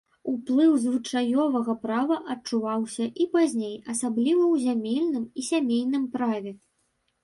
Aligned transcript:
Уплыў 0.31 0.71
звычаёвага 0.85 1.75
права 1.83 2.17
адчуваўся 2.37 3.05
і 3.21 3.31
пазней, 3.37 3.79
асабліва 3.97 4.43
ў 4.53 4.55
зямельным 4.67 5.33
і 5.39 5.49
сямейным 5.53 6.13
праве. 6.19 6.61